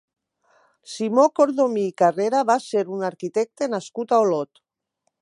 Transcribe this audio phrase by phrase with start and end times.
[0.93, 4.69] Simó Cordomí i Carrera va ser un arquitecte nascut a Olot.